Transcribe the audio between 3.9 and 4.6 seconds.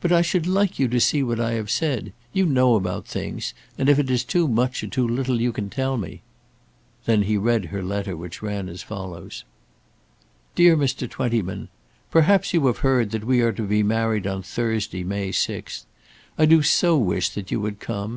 it is too